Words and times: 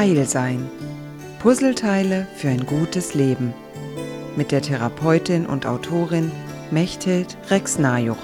Heil 0.00 0.26
sein. 0.26 0.66
Puzzleteile 1.40 2.26
für 2.34 2.48
ein 2.48 2.64
gutes 2.64 3.12
Leben. 3.12 3.52
Mit 4.34 4.50
der 4.50 4.62
Therapeutin 4.62 5.44
und 5.44 5.66
Autorin 5.66 6.32
Mechthild 6.70 7.36
Rex-Najuch. 7.50 8.16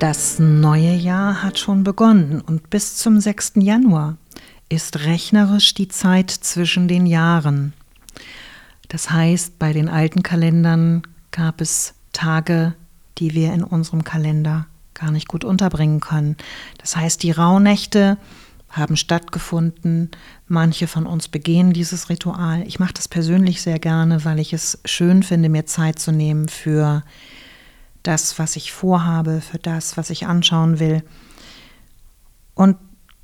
Das 0.00 0.40
neue 0.40 0.92
Jahr 0.92 1.40
hat 1.44 1.56
schon 1.60 1.84
begonnen 1.84 2.40
und 2.40 2.68
bis 2.68 2.96
zum 2.96 3.20
6. 3.20 3.52
Januar 3.58 4.16
ist 4.68 5.04
rechnerisch 5.04 5.72
die 5.74 5.86
Zeit 5.86 6.32
zwischen 6.32 6.88
den 6.88 7.06
Jahren. 7.06 7.74
Das 8.88 9.12
heißt, 9.12 9.60
bei 9.60 9.72
den 9.72 9.88
alten 9.88 10.24
Kalendern 10.24 11.02
gab 11.30 11.60
es 11.60 11.94
Tage, 12.12 12.74
die 13.18 13.34
wir 13.34 13.52
in 13.52 13.62
unserem 13.62 14.02
Kalender 14.02 14.66
gar 14.94 15.12
nicht 15.12 15.28
gut 15.28 15.44
unterbringen 15.44 16.00
können. 16.00 16.36
Das 16.78 16.96
heißt, 16.96 17.22
die 17.22 17.30
Rauhnächte 17.30 18.18
haben 18.76 18.96
stattgefunden. 18.96 20.10
Manche 20.46 20.86
von 20.86 21.06
uns 21.06 21.28
begehen 21.28 21.72
dieses 21.72 22.08
Ritual. 22.08 22.62
Ich 22.66 22.78
mache 22.78 22.94
das 22.94 23.08
persönlich 23.08 23.62
sehr 23.62 23.78
gerne, 23.78 24.24
weil 24.24 24.38
ich 24.38 24.52
es 24.52 24.80
schön 24.84 25.22
finde, 25.22 25.48
mir 25.48 25.66
Zeit 25.66 25.98
zu 25.98 26.12
nehmen 26.12 26.48
für 26.48 27.02
das, 28.02 28.38
was 28.38 28.56
ich 28.56 28.72
vorhabe, 28.72 29.40
für 29.40 29.58
das, 29.58 29.96
was 29.96 30.10
ich 30.10 30.26
anschauen 30.26 30.78
will. 30.78 31.02
Und 32.54 32.76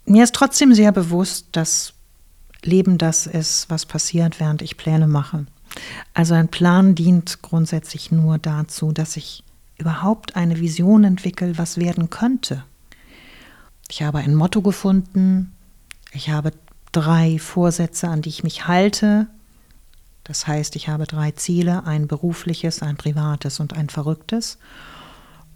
mir 0.05 0.25
ist 0.25 0.35
trotzdem 0.35 0.75
sehr 0.75 0.93
bewusst, 0.93 1.49
dass 1.53 1.95
Leben 2.63 2.99
das 2.99 3.27
ist, 3.27 3.71
was 3.71 3.87
passiert, 3.87 4.41
während 4.41 4.63
ich 4.63 4.77
Pläne 4.77 5.07
mache. 5.07 5.47
Also 6.15 6.35
ein 6.35 6.49
Plan 6.49 6.95
dient 6.95 7.43
grundsätzlich 7.43 8.11
nur 8.11 8.39
dazu, 8.39 8.93
dass 8.93 9.17
ich 9.17 9.45
überhaupt 9.79 10.37
eine 10.37 10.61
Vision 10.61 11.05
entwickle, 11.05 11.57
was 11.59 11.79
werden 11.79 12.11
könnte. 12.11 12.65
Ich 13.91 14.03
habe 14.03 14.19
ein 14.19 14.37
Motto 14.37 14.62
gefunden, 14.62 15.53
ich 16.12 16.30
habe 16.30 16.53
drei 16.93 17.41
Vorsätze, 17.41 18.09
an 18.09 18.23
die 18.23 18.29
ich 18.29 18.45
mich 18.45 18.69
halte. 18.69 19.27
Das 20.23 20.46
heißt, 20.46 20.77
ich 20.77 20.88
habe 20.88 21.07
drei 21.07 21.33
Ziele, 21.33 21.85
ein 21.87 22.07
berufliches, 22.07 22.83
ein 22.83 22.96
privates 22.96 23.59
und 23.59 23.73
ein 23.73 23.88
verrücktes. 23.88 24.59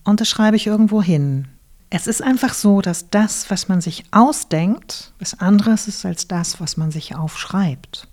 Und 0.02 0.20
das 0.20 0.28
schreibe 0.28 0.56
ich 0.56 0.66
irgendwo 0.66 1.00
hin. 1.00 1.46
Es 1.90 2.08
ist 2.08 2.22
einfach 2.22 2.55
so, 2.55 2.80
dass 2.80 3.08
das, 3.08 3.50
was 3.50 3.68
man 3.68 3.80
sich 3.80 4.05
ausdenkt, 4.10 5.12
was 5.20 5.38
anderes 5.38 5.86
ist 5.86 6.05
als 6.05 6.27
das, 6.27 6.60
was 6.60 6.77
man 6.77 6.90
sich 6.90 7.14
aufschreibt. 7.14 8.08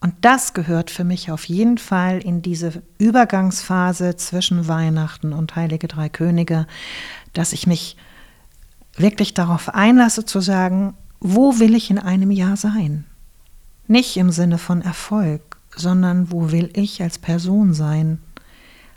Und 0.00 0.14
das 0.22 0.54
gehört 0.54 0.90
für 0.90 1.04
mich 1.04 1.30
auf 1.30 1.44
jeden 1.44 1.78
Fall 1.78 2.18
in 2.18 2.42
diese 2.42 2.82
Übergangsphase 2.98 4.16
zwischen 4.16 4.66
Weihnachten 4.66 5.32
und 5.32 5.54
Heilige 5.54 5.86
Drei 5.86 6.08
Könige, 6.08 6.66
dass 7.32 7.52
ich 7.52 7.68
mich 7.68 7.96
wirklich 8.96 9.34
darauf 9.34 9.74
einlasse 9.74 10.24
zu 10.24 10.40
sagen, 10.40 10.94
wo 11.20 11.58
will 11.58 11.74
ich 11.74 11.90
in 11.90 11.98
einem 11.98 12.30
Jahr 12.30 12.56
sein? 12.56 13.04
Nicht 13.86 14.16
im 14.16 14.30
Sinne 14.30 14.58
von 14.58 14.82
Erfolg, 14.82 15.58
sondern 15.74 16.30
wo 16.32 16.50
will 16.50 16.70
ich 16.74 17.02
als 17.02 17.18
Person 17.18 17.74
sein? 17.74 18.18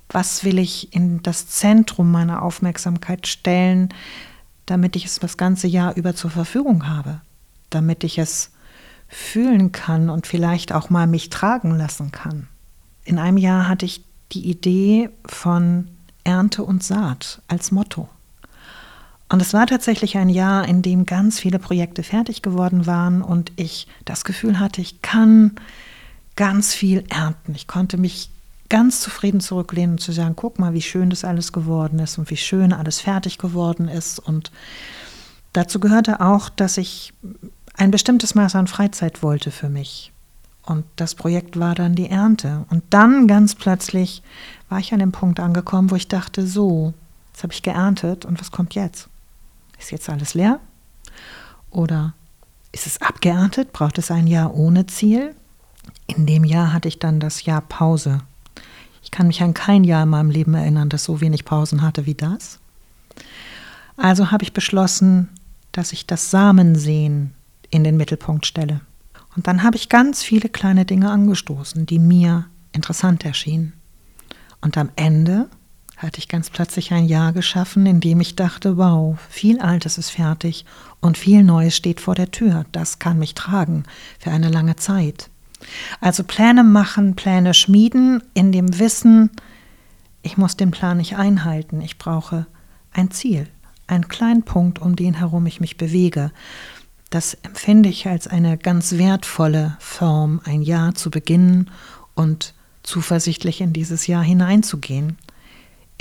Was 0.09 0.43
will 0.43 0.57
ich 0.57 0.93
in 0.93 1.21
das 1.21 1.47
Zentrum 1.47 2.11
meiner 2.11 2.41
Aufmerksamkeit 2.41 3.27
stellen, 3.27 3.89
damit 4.65 4.95
ich 4.95 5.05
es 5.05 5.19
das 5.19 5.37
ganze 5.37 5.67
Jahr 5.67 5.95
über 5.95 6.15
zur 6.15 6.31
Verfügung 6.31 6.87
habe? 6.87 7.21
Damit 7.69 8.03
ich 8.03 8.17
es 8.17 8.51
fühlen 9.07 9.71
kann 9.71 10.09
und 10.09 10.27
vielleicht 10.27 10.71
auch 10.71 10.89
mal 10.89 11.07
mich 11.07 11.29
tragen 11.29 11.75
lassen 11.75 12.11
kann. 12.11 12.47
In 13.03 13.19
einem 13.19 13.37
Jahr 13.37 13.67
hatte 13.67 13.85
ich 13.85 14.03
die 14.31 14.49
Idee 14.49 15.09
von 15.25 15.87
Ernte 16.23 16.63
und 16.63 16.83
Saat 16.83 17.41
als 17.47 17.71
Motto. 17.71 18.07
Und 19.31 19.41
es 19.41 19.53
war 19.53 19.67
tatsächlich 19.67 20.17
ein 20.17 20.29
Jahr, 20.29 20.67
in 20.67 20.81
dem 20.81 21.05
ganz 21.05 21.39
viele 21.39 21.59
Projekte 21.59 22.01
fertig 22.01 22.41
geworden 22.41 22.87
waren 22.87 23.21
und 23.21 23.51
ich 23.57 23.87
das 24.03 24.25
Gefühl 24.25 24.59
hatte, 24.59 24.81
ich 24.81 25.03
kann 25.03 25.51
ganz 26.35 26.73
viel 26.73 27.03
ernten. 27.09 27.53
Ich 27.53 27.67
konnte 27.67 27.97
mich 27.97 28.31
ganz 28.69 29.01
zufrieden 29.01 29.39
zurücklehnen 29.39 29.91
und 29.91 29.99
zu 29.99 30.11
sagen, 30.11 30.35
guck 30.35 30.57
mal, 30.57 30.73
wie 30.73 30.81
schön 30.81 31.09
das 31.09 31.23
alles 31.23 31.51
geworden 31.51 31.99
ist 31.99 32.17
und 32.17 32.29
wie 32.29 32.37
schön 32.37 32.71
alles 32.71 33.01
fertig 33.01 33.37
geworden 33.37 33.87
ist. 33.87 34.19
Und 34.19 34.51
dazu 35.53 35.79
gehörte 35.79 36.21
auch, 36.21 36.49
dass 36.49 36.77
ich 36.77 37.13
ein 37.75 37.91
bestimmtes 37.91 38.35
Maß 38.35 38.55
an 38.55 38.67
Freizeit 38.67 39.21
wollte 39.21 39.51
für 39.51 39.69
mich. 39.69 40.11
Und 40.65 40.85
das 40.95 41.15
Projekt 41.15 41.59
war 41.59 41.75
dann 41.75 41.95
die 41.95 42.09
Ernte. 42.09 42.65
Und 42.69 42.83
dann 42.91 43.27
ganz 43.27 43.55
plötzlich 43.55 44.21
war 44.69 44.79
ich 44.79 44.93
an 44.93 44.99
dem 44.99 45.11
Punkt 45.11 45.39
angekommen, 45.39 45.89
wo 45.89 45.95
ich 45.95 46.07
dachte, 46.07 46.45
so, 46.45 46.93
jetzt 47.33 47.43
habe 47.43 47.53
ich 47.53 47.63
geerntet 47.63 48.23
und 48.25 48.39
was 48.39 48.51
kommt 48.51 48.75
jetzt? 48.75 49.08
Ist 49.79 49.91
jetzt 49.91 50.09
alles 50.09 50.33
leer? 50.33 50.59
Oder 51.71 52.13
ist 52.71 52.85
es 52.85 53.01
abgeerntet? 53.01 53.73
Braucht 53.73 53.97
es 53.97 54.11
ein 54.11 54.27
Jahr 54.27 54.53
ohne 54.53 54.85
Ziel? 54.85 55.35
In 56.07 56.25
dem 56.25 56.43
Jahr 56.43 56.73
hatte 56.73 56.87
ich 56.87 56.99
dann 56.99 57.19
das 57.19 57.45
Jahr 57.45 57.61
Pause. 57.61 58.19
Ich 59.01 59.11
kann 59.11 59.27
mich 59.27 59.41
an 59.41 59.53
kein 59.53 59.83
Jahr 59.83 60.03
in 60.03 60.09
meinem 60.09 60.29
Leben 60.29 60.53
erinnern, 60.53 60.89
das 60.89 61.03
so 61.03 61.21
wenig 61.21 61.45
Pausen 61.45 61.81
hatte 61.81 62.05
wie 62.05 62.15
das. 62.15 62.59
Also 63.97 64.31
habe 64.31 64.43
ich 64.43 64.53
beschlossen, 64.53 65.29
dass 65.71 65.93
ich 65.93 66.05
das 66.05 66.31
Samensehen 66.31 67.33
in 67.69 67.83
den 67.83 67.97
Mittelpunkt 67.97 68.45
stelle. 68.45 68.81
Und 69.35 69.47
dann 69.47 69.63
habe 69.63 69.77
ich 69.77 69.89
ganz 69.89 70.23
viele 70.23 70.49
kleine 70.49 70.85
Dinge 70.85 71.09
angestoßen, 71.11 71.85
die 71.85 71.99
mir 71.99 72.45
interessant 72.71 73.25
erschienen. 73.25 73.73
Und 74.61 74.77
am 74.77 74.89
Ende 74.95 75.49
hatte 75.99 76.19
ich 76.19 76.29
ganz 76.29 76.49
plötzlich 76.49 76.93
ein 76.93 77.05
Jahr 77.05 77.33
geschaffen, 77.33 77.85
in 77.85 77.99
dem 77.99 78.21
ich 78.21 78.35
dachte, 78.35 78.77
wow, 78.77 79.19
viel 79.29 79.59
Altes 79.59 79.97
ist 79.97 80.11
fertig 80.11 80.65
und 81.01 81.17
viel 81.17 81.43
Neues 81.43 81.75
steht 81.75 81.99
vor 81.99 82.15
der 82.15 82.31
Tür. 82.31 82.65
Das 82.71 82.99
kann 82.99 83.19
mich 83.19 83.35
tragen 83.35 83.83
für 84.17 84.31
eine 84.31 84.49
lange 84.49 84.77
Zeit. 84.77 85.29
Also 85.99 86.23
Pläne 86.23 86.63
machen, 86.63 87.15
Pläne 87.15 87.53
schmieden, 87.53 88.23
in 88.33 88.53
dem 88.53 88.79
Wissen, 88.79 89.29
ich 90.21 90.37
muss 90.37 90.55
den 90.55 90.71
Plan 90.71 90.97
nicht 90.97 91.17
einhalten, 91.17 91.81
ich 91.81 91.97
brauche 91.97 92.45
ein 92.93 93.11
Ziel, 93.11 93.47
einen 93.85 94.07
kleinen 94.07 94.43
Punkt, 94.43 94.79
um 94.79 94.95
den 94.95 95.15
herum 95.15 95.45
ich 95.47 95.59
mich 95.59 95.75
bewege. 95.75 96.31
Das 97.09 97.33
empfinde 97.43 97.89
ich 97.89 98.07
als 98.07 98.25
eine 98.27 98.57
ganz 98.57 98.93
wertvolle 98.97 99.75
Form, 99.79 100.39
ein 100.45 100.61
Jahr 100.61 100.95
zu 100.95 101.11
beginnen 101.11 101.69
und 102.15 102.53
zuversichtlich 102.83 103.59
in 103.59 103.73
dieses 103.73 104.07
Jahr 104.07 104.23
hineinzugehen. 104.23 105.17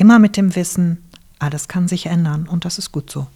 Immer 0.00 0.20
mit 0.20 0.36
dem 0.36 0.54
Wissen, 0.54 1.03
alles 1.41 1.66
kann 1.66 1.88
sich 1.88 2.06
ändern 2.06 2.48
und 2.48 2.64
das 2.64 2.78
ist 2.78 2.92
gut 2.92 3.10
so. 3.10 3.26